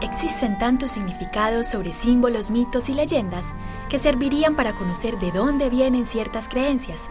Existen 0.00 0.58
tantos 0.58 0.92
significados 0.92 1.66
sobre 1.66 1.92
símbolos, 1.92 2.50
mitos 2.52 2.88
y 2.88 2.94
leyendas 2.94 3.52
que 3.90 3.98
servirían 3.98 4.54
para 4.54 4.74
conocer 4.76 5.18
de 5.18 5.32
dónde 5.32 5.70
vienen 5.70 6.06
ciertas 6.06 6.48
creencias. 6.48 7.10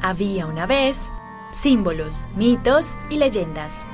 Había 0.00 0.46
una 0.46 0.66
vez 0.66 1.10
símbolos, 1.52 2.26
mitos 2.36 2.98
y 3.10 3.16
leyendas. 3.16 3.84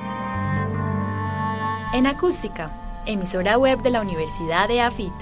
En 1.93 2.07
acústica, 2.07 3.03
emisora 3.05 3.57
web 3.57 3.81
de 3.81 3.89
la 3.89 4.01
Universidad 4.01 4.69
de 4.69 4.81
AFIT. 4.81 5.13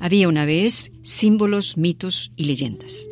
Había 0.00 0.28
una 0.28 0.44
vez 0.44 0.92
símbolos, 1.02 1.76
mitos 1.76 2.30
y 2.36 2.44
leyendas. 2.44 3.07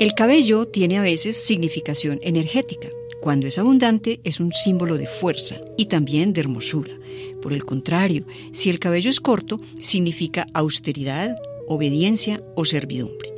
El 0.00 0.14
cabello 0.14 0.66
tiene 0.66 0.96
a 0.96 1.02
veces 1.02 1.36
significación 1.36 2.20
energética. 2.22 2.88
Cuando 3.20 3.46
es 3.46 3.58
abundante 3.58 4.18
es 4.24 4.40
un 4.40 4.50
símbolo 4.50 4.96
de 4.96 5.04
fuerza 5.04 5.56
y 5.76 5.88
también 5.88 6.32
de 6.32 6.40
hermosura. 6.40 6.94
Por 7.42 7.52
el 7.52 7.66
contrario, 7.66 8.24
si 8.50 8.70
el 8.70 8.78
cabello 8.78 9.10
es 9.10 9.20
corto, 9.20 9.60
significa 9.78 10.46
austeridad, 10.54 11.36
obediencia 11.68 12.42
o 12.56 12.64
servidumbre. 12.64 13.30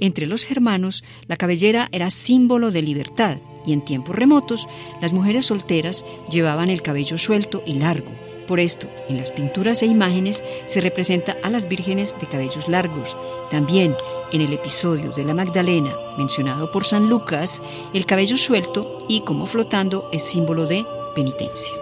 Entre 0.00 0.26
los 0.26 0.42
germanos, 0.42 1.04
la 1.26 1.36
cabellera 1.36 1.90
era 1.92 2.10
símbolo 2.10 2.70
de 2.70 2.80
libertad 2.80 3.36
y 3.66 3.74
en 3.74 3.84
tiempos 3.84 4.16
remotos, 4.16 4.68
las 5.02 5.12
mujeres 5.12 5.44
solteras 5.44 6.02
llevaban 6.30 6.70
el 6.70 6.80
cabello 6.80 7.18
suelto 7.18 7.62
y 7.66 7.74
largo, 7.74 8.10
por 8.50 8.58
esto, 8.58 8.90
en 9.08 9.16
las 9.16 9.30
pinturas 9.30 9.80
e 9.80 9.86
imágenes 9.86 10.42
se 10.64 10.80
representa 10.80 11.36
a 11.44 11.50
las 11.50 11.68
vírgenes 11.68 12.16
de 12.20 12.26
cabellos 12.26 12.66
largos. 12.66 13.16
También 13.48 13.94
en 14.32 14.40
el 14.40 14.52
episodio 14.52 15.12
de 15.12 15.24
la 15.24 15.34
Magdalena, 15.34 15.94
mencionado 16.18 16.72
por 16.72 16.84
San 16.84 17.08
Lucas, 17.08 17.62
el 17.94 18.06
cabello 18.06 18.36
suelto 18.36 19.06
y 19.08 19.20
como 19.20 19.46
flotando 19.46 20.08
es 20.12 20.24
símbolo 20.24 20.66
de 20.66 20.84
penitencia. 21.14 21.72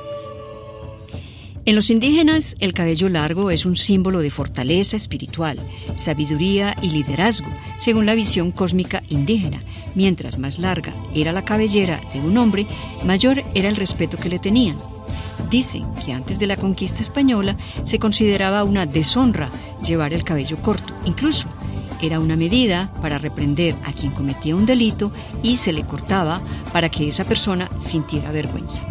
En 1.65 1.75
los 1.75 1.89
indígenas, 1.89 2.55
el 2.61 2.75
cabello 2.75 3.09
largo 3.09 3.51
es 3.51 3.65
un 3.65 3.75
símbolo 3.75 4.21
de 4.21 4.29
fortaleza 4.29 4.99
espiritual, 4.99 5.59
sabiduría 5.97 6.77
y 6.83 6.91
liderazgo, 6.91 7.49
según 7.79 8.05
la 8.05 8.15
visión 8.15 8.53
cósmica 8.53 9.03
indígena. 9.09 9.63
Mientras 9.95 10.37
más 10.39 10.59
larga 10.59 10.95
era 11.15 11.33
la 11.33 11.47
cabellera 11.47 11.99
de 12.13 12.21
un 12.21 12.37
hombre, 12.37 12.67
mayor 13.07 13.43
era 13.55 13.71
el 13.71 13.77
respeto 13.77 14.19
que 14.19 14.29
le 14.29 14.39
tenían. 14.39 14.77
Dicen 15.51 15.87
que 16.05 16.13
antes 16.13 16.39
de 16.39 16.47
la 16.47 16.57
conquista 16.57 17.01
española 17.01 17.57
se 17.85 17.99
consideraba 17.99 18.65
una 18.65 18.87
deshonra 18.87 19.49
llevar 19.83 20.13
el 20.13 20.25
cabello 20.25 20.57
corto. 20.59 20.93
Incluso 21.05 21.49
era 22.03 22.21
una 22.21 22.37
medida 22.37 22.93
para 23.01 23.19
reprender 23.19 23.75
a 23.85 23.93
quien 23.93 24.13
cometía 24.13 24.57
un 24.57 24.67
delito 24.67 25.11
y 25.43 25.57
se 25.57 25.73
le 25.73 25.85
cortaba 25.85 26.41
para 26.73 26.89
que 26.91 27.09
esa 27.09 27.25
persona 27.25 27.71
sintiera 27.79 28.31
vergüenza. 28.31 28.85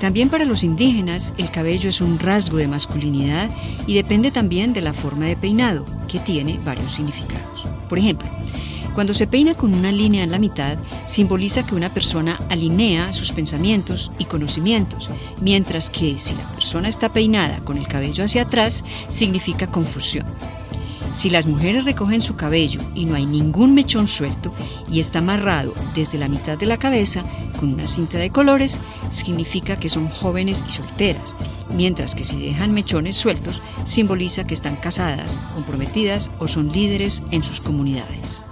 También 0.00 0.28
para 0.28 0.44
los 0.44 0.62
indígenas 0.62 1.34
el 1.38 1.50
cabello 1.50 1.88
es 1.88 2.00
un 2.00 2.20
rasgo 2.20 2.58
de 2.58 2.68
masculinidad 2.68 3.50
y 3.86 3.94
depende 3.94 4.30
también 4.30 4.72
de 4.72 4.80
la 4.80 4.92
forma 4.92 5.26
de 5.26 5.36
peinado, 5.36 5.84
que 6.06 6.20
tiene 6.20 6.60
varios 6.64 6.92
significados. 6.92 7.66
Por 7.88 7.98
ejemplo, 7.98 8.28
cuando 8.98 9.14
se 9.14 9.28
peina 9.28 9.54
con 9.54 9.74
una 9.74 9.92
línea 9.92 10.24
en 10.24 10.32
la 10.32 10.40
mitad, 10.40 10.76
simboliza 11.06 11.64
que 11.64 11.76
una 11.76 11.94
persona 11.94 12.40
alinea 12.48 13.12
sus 13.12 13.30
pensamientos 13.30 14.10
y 14.18 14.24
conocimientos, 14.24 15.08
mientras 15.40 15.88
que 15.88 16.18
si 16.18 16.34
la 16.34 16.50
persona 16.50 16.88
está 16.88 17.12
peinada 17.12 17.60
con 17.60 17.78
el 17.78 17.86
cabello 17.86 18.24
hacia 18.24 18.42
atrás, 18.42 18.82
significa 19.08 19.68
confusión. 19.68 20.26
Si 21.12 21.30
las 21.30 21.46
mujeres 21.46 21.84
recogen 21.84 22.20
su 22.20 22.34
cabello 22.34 22.80
y 22.96 23.04
no 23.04 23.14
hay 23.14 23.24
ningún 23.24 23.72
mechón 23.72 24.08
suelto 24.08 24.52
y 24.90 24.98
está 24.98 25.20
amarrado 25.20 25.74
desde 25.94 26.18
la 26.18 26.28
mitad 26.28 26.58
de 26.58 26.66
la 26.66 26.78
cabeza 26.78 27.22
con 27.60 27.74
una 27.74 27.86
cinta 27.86 28.18
de 28.18 28.30
colores, 28.30 28.78
significa 29.10 29.76
que 29.76 29.90
son 29.90 30.08
jóvenes 30.08 30.64
y 30.66 30.72
solteras, 30.72 31.36
mientras 31.72 32.16
que 32.16 32.24
si 32.24 32.40
dejan 32.40 32.72
mechones 32.72 33.14
sueltos, 33.14 33.62
simboliza 33.84 34.42
que 34.42 34.54
están 34.54 34.74
casadas, 34.74 35.38
comprometidas 35.54 36.32
o 36.40 36.48
son 36.48 36.72
líderes 36.72 37.22
en 37.30 37.44
sus 37.44 37.60
comunidades. 37.60 38.44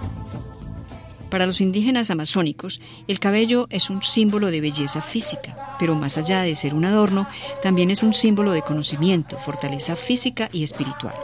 Para 1.29 1.45
los 1.45 1.59
indígenas 1.59 2.09
amazónicos, 2.09 2.79
el 3.07 3.19
cabello 3.19 3.67
es 3.69 3.89
un 3.89 4.01
símbolo 4.01 4.49
de 4.49 4.61
belleza 4.61 5.01
física, 5.01 5.55
pero 5.77 5.95
más 5.95 6.17
allá 6.17 6.41
de 6.41 6.55
ser 6.55 6.73
un 6.73 6.85
adorno, 6.85 7.27
también 7.61 7.91
es 7.91 8.01
un 8.01 8.13
símbolo 8.13 8.53
de 8.53 8.61
conocimiento, 8.61 9.37
fortaleza 9.39 9.95
física 9.95 10.47
y 10.53 10.63
espiritual. 10.63 11.15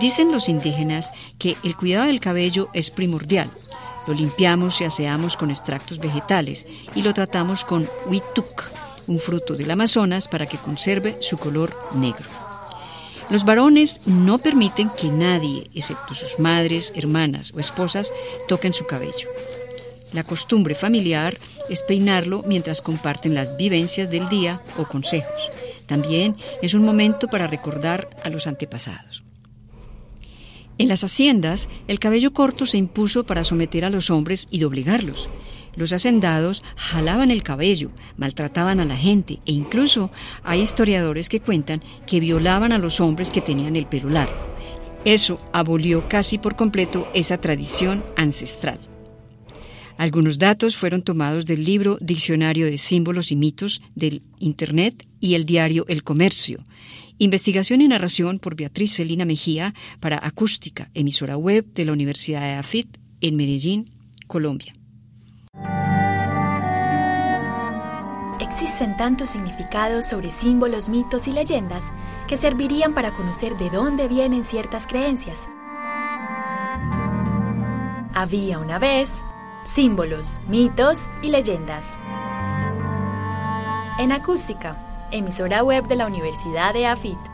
Dicen 0.00 0.32
los 0.32 0.48
indígenas 0.48 1.12
que 1.38 1.56
el 1.62 1.76
cuidado 1.76 2.06
del 2.06 2.20
cabello 2.20 2.70
es 2.72 2.90
primordial. 2.90 3.50
Lo 4.06 4.14
limpiamos 4.14 4.80
y 4.80 4.84
aseamos 4.84 5.36
con 5.36 5.50
extractos 5.50 5.98
vegetales 5.98 6.66
y 6.94 7.02
lo 7.02 7.14
tratamos 7.14 7.64
con 7.64 7.88
huituk, 8.06 8.64
un 9.06 9.20
fruto 9.20 9.54
del 9.54 9.70
Amazonas, 9.70 10.26
para 10.26 10.46
que 10.46 10.58
conserve 10.58 11.16
su 11.20 11.38
color 11.38 11.76
negro. 11.94 12.49
Los 13.30 13.44
varones 13.44 14.00
no 14.06 14.38
permiten 14.38 14.90
que 14.90 15.06
nadie, 15.06 15.70
excepto 15.72 16.14
sus 16.14 16.40
madres, 16.40 16.92
hermanas 16.96 17.52
o 17.54 17.60
esposas, 17.60 18.12
toquen 18.48 18.72
su 18.72 18.86
cabello. 18.86 19.28
La 20.12 20.24
costumbre 20.24 20.74
familiar 20.74 21.38
es 21.68 21.84
peinarlo 21.84 22.42
mientras 22.44 22.82
comparten 22.82 23.34
las 23.34 23.56
vivencias 23.56 24.10
del 24.10 24.28
día 24.28 24.60
o 24.76 24.86
consejos. 24.86 25.50
También 25.86 26.36
es 26.60 26.74
un 26.74 26.84
momento 26.84 27.28
para 27.28 27.46
recordar 27.46 28.10
a 28.24 28.30
los 28.30 28.48
antepasados. 28.48 29.22
En 30.80 30.88
las 30.88 31.04
haciendas, 31.04 31.68
el 31.88 31.98
cabello 31.98 32.32
corto 32.32 32.64
se 32.64 32.78
impuso 32.78 33.26
para 33.26 33.44
someter 33.44 33.84
a 33.84 33.90
los 33.90 34.08
hombres 34.08 34.48
y 34.50 34.60
doblegarlos. 34.60 35.28
Los 35.76 35.92
hacendados 35.92 36.62
jalaban 36.74 37.30
el 37.30 37.42
cabello, 37.42 37.90
maltrataban 38.16 38.80
a 38.80 38.86
la 38.86 38.96
gente 38.96 39.40
e 39.44 39.52
incluso 39.52 40.10
hay 40.42 40.62
historiadores 40.62 41.28
que 41.28 41.40
cuentan 41.40 41.82
que 42.06 42.18
violaban 42.18 42.72
a 42.72 42.78
los 42.78 42.98
hombres 43.02 43.30
que 43.30 43.42
tenían 43.42 43.76
el 43.76 43.88
pelo 43.88 44.08
largo. 44.08 44.40
Eso 45.04 45.38
abolió 45.52 46.08
casi 46.08 46.38
por 46.38 46.56
completo 46.56 47.06
esa 47.12 47.36
tradición 47.36 48.02
ancestral. 48.16 48.80
Algunos 49.98 50.38
datos 50.38 50.76
fueron 50.76 51.02
tomados 51.02 51.44
del 51.44 51.62
libro 51.62 51.98
Diccionario 52.00 52.64
de 52.64 52.78
Símbolos 52.78 53.32
y 53.32 53.36
Mitos 53.36 53.82
del 53.94 54.22
Internet 54.38 55.06
y 55.20 55.34
el 55.34 55.44
diario 55.44 55.84
El 55.88 56.04
Comercio. 56.04 56.64
Investigación 57.22 57.82
y 57.82 57.88
narración 57.88 58.38
por 58.38 58.56
Beatriz 58.56 58.94
Celina 58.96 59.26
Mejía 59.26 59.74
para 60.00 60.18
Acústica, 60.26 60.88
emisora 60.94 61.36
web 61.36 61.66
de 61.74 61.84
la 61.84 61.92
Universidad 61.92 62.40
de 62.40 62.54
AFIT 62.54 62.96
en 63.20 63.36
Medellín, 63.36 63.90
Colombia. 64.26 64.72
Existen 68.40 68.96
tantos 68.96 69.28
significados 69.28 70.06
sobre 70.06 70.30
símbolos, 70.32 70.88
mitos 70.88 71.28
y 71.28 71.32
leyendas 71.32 71.92
que 72.26 72.38
servirían 72.38 72.94
para 72.94 73.12
conocer 73.12 73.58
de 73.58 73.68
dónde 73.68 74.08
vienen 74.08 74.46
ciertas 74.46 74.86
creencias. 74.86 75.46
Había 78.14 78.58
una 78.58 78.78
vez 78.78 79.10
símbolos, 79.66 80.40
mitos 80.48 81.10
y 81.20 81.28
leyendas. 81.28 81.94
En 83.98 84.10
acústica, 84.10 84.89
emisora 85.10 85.62
web 85.62 85.86
de 85.86 85.96
la 85.96 86.06
Universidad 86.06 86.74
de 86.74 86.86
AFIT. 86.86 87.29